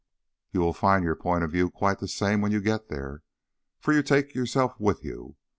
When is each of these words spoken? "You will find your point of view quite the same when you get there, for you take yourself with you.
"You 0.51 0.61
will 0.61 0.73
find 0.73 1.03
your 1.03 1.15
point 1.15 1.43
of 1.43 1.51
view 1.51 1.69
quite 1.69 1.99
the 1.99 2.07
same 2.07 2.41
when 2.41 2.51
you 2.51 2.59
get 2.59 2.87
there, 2.89 3.21
for 3.79 3.93
you 3.93 4.01
take 4.01 4.33
yourself 4.33 4.79
with 4.79 5.03
you. 5.05 5.35